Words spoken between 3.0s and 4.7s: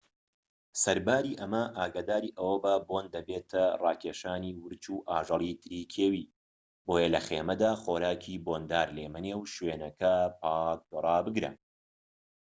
دەبێتە ڕاکێشانی